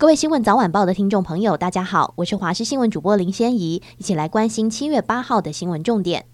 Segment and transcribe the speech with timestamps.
[0.00, 6.24] 各位新闻早晚报的听众朋友，大家好，我是华视新闻主播林仙怡，一起来关心七月八号的新闻重点。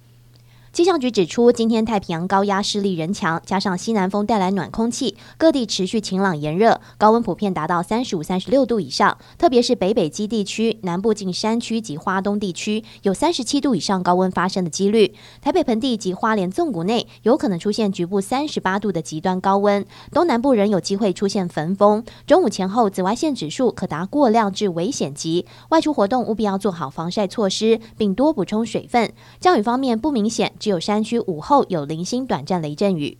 [0.75, 9.17] 气象局指出，今天太平洋高压势力仍强，加上西南风带来暖空气，各地持续晴朗炎热，高温普遍达到三十五、三十六度以上。
[9.39, 15.15] 特别是北北基地区、南部近山区及花东地区，有三十七度以上高温发生的几率。
[15.41, 22.03] 台北盆地及花莲纵谷内有可能出现局部三十八度的极端高温，东南部仍有机会出现焚风。
[22.27, 29.13] 中午前后，紫外线指数可达过量至危险级，外出活动务必要做好防晒措施，并多补充水分。
[29.39, 30.53] 降雨方面不明显。
[30.65, 33.19] 只有山区午后有零星短暂雷阵雨。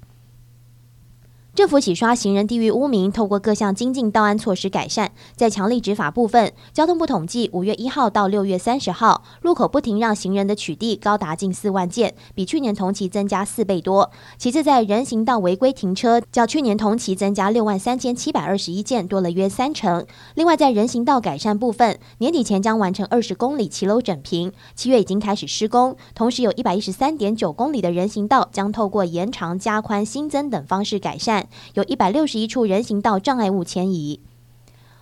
[1.55, 5.13] 政府洗刷行人地域污名，透过各项精进道安措施改善。
[5.37, 14.11] 在强力执法部分，交通部统计，五月一号到六月三十号，路口不停让行人的取缔高达近四万件，比去年同期增加四倍多。
[14.37, 20.05] 其次，在人行道违规停车，较去年同期增加六万三千七百二十一件，多了约三成。
[20.35, 25.97] 另外，在人行道改善部分，年底前将完成二十公里骑楼整平，七月已经开始施工。
[26.17, 31.44] 同时，有一百一十三点九公里的人行道将透过延长、加宽、新增等方式改善。
[31.75, 34.21] 有一百六十一处人行道障碍物迁移。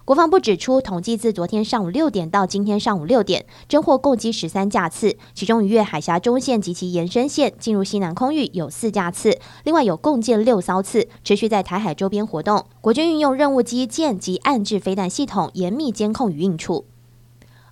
[0.04, 12.66] 国防部指出，统计自昨天上午六点到今天上午六点，侦获共机十三架次，其中逾越海峡中线及其延伸线进入西南空域有四架次，另外有共建六艘次持续在台海周边活动。
[12.80, 16.86] 国军运用任务机舰及岸置飞弹系统严密监控与应处。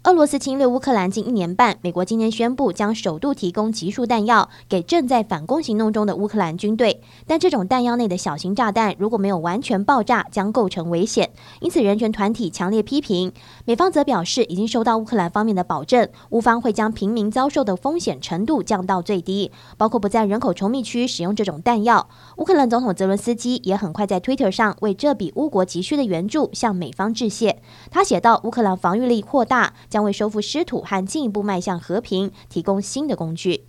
[0.03, 7.03] 俄罗斯侵略乌克兰近一年半，美国今天宣布将首度提供集束弹药给正在反攻行动中的乌克兰军队。
[7.27, 11.29] 但这种弹药内的小型炸弹如果没有完全爆炸，将构成危险。
[11.61, 13.31] 因此，人权团体强烈批评。
[13.67, 22.09] 美方则表示，已经收到乌克兰方面的保证，乌方会将平民遭受的风险程度降到最低，包括不在人口稠密区使用这种弹药。
[22.39, 27.61] 乌克兰总统泽伦斯基也很快在推特上为这笔乌国急需的援助向美方致谢。
[27.91, 33.65] 他写道：“乌克兰防御力扩大。”将为收复失土和进一步迈向和平提供新的工具。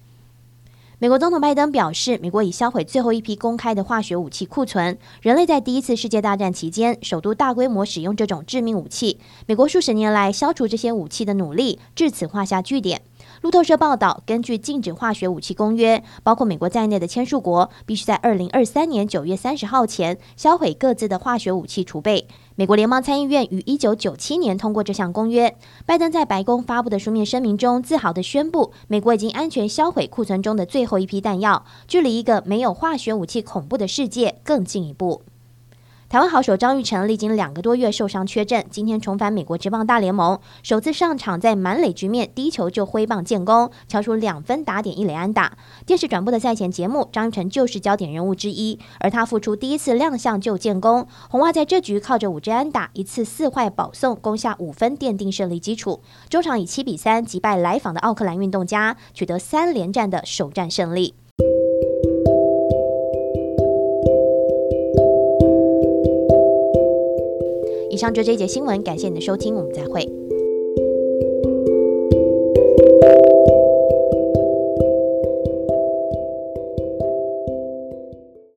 [1.00, 5.00] 美国总统拜登表示，美国已销毁最后一批公开的化学武器库存。
[5.24, 9.20] 人类在第一次世界大战期间首度大规模使用这种致命武器。
[9.48, 13.02] 美国数十年来消除这些武器的努力至此画下句点。
[13.42, 22.28] 路透社报道，根据禁止化学武器公约，包括美国在内的签署国必须在二零二三年九月三十号前销毁各自的化学武器储备。
[22.54, 25.58] 美国联邦参议院于一九九七年通过这项公约。
[25.88, 35.24] 拜登在白宫发布的书面声明中，自豪地宣布，美国已经安全销毁库存中的最后一批弹药，距离一个没有化学武器恐怖的世界更进一步。
[36.12, 45.58] 台湾好手张玉成历经两个多月受伤缺阵，今天重返美国职棒大联盟，首次上场在满垒局面，第一球就挥棒建功，敲出两分打点一垒安打。
[45.86, 56.02] 电视转播的赛前节目，张玉成就是焦点人物之一，而他复出第一次亮相就建功，红袜在这局靠着五支安打、一次四坏保送，攻下五分，奠定胜利基础。
[56.28, 61.14] 终场以七比三击败来访的奥克兰运动家，取得三连战的首战胜利。
[67.92, 70.08] 以上就这一节新闻，感谢你的收听，我们再会。